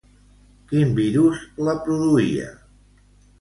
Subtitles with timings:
[0.71, 2.49] Quin virus la produïa?